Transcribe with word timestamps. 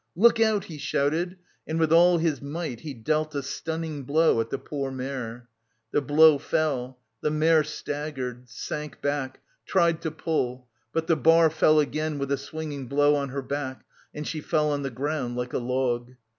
"Look 0.15 0.39
out," 0.39 0.63
he 0.63 0.79
shouted, 0.79 1.37
and 1.67 1.79
with 1.79 1.93
all 1.93 2.17
his 2.17 2.41
might 2.41 2.79
he 2.79 2.95
dealt 2.95 3.35
a 3.35 3.43
stunning 3.43 4.01
blow 4.01 4.41
at 4.41 4.49
the 4.49 4.57
poor 4.57 4.89
mare. 4.89 5.47
The 5.91 6.01
blow 6.01 6.39
fell; 6.39 6.97
the 7.21 7.29
mare 7.29 7.63
staggered, 7.63 8.49
sank 8.49 8.99
back, 8.99 9.41
tried 9.67 10.01
to 10.01 10.09
pull, 10.09 10.67
but 10.91 11.05
the 11.05 11.15
bar 11.15 11.51
fell 11.51 11.79
again 11.79 12.17
with 12.17 12.31
a 12.31 12.37
swinging 12.39 12.87
blow 12.87 13.13
on 13.13 13.29
her 13.29 13.43
back 13.43 13.85
and 14.11 14.27
she 14.27 14.41
fell 14.41 14.71
on 14.71 14.81
the 14.81 14.89
ground 14.89 15.35
like 15.35 15.53
a 15.53 15.59
log. 15.59 16.13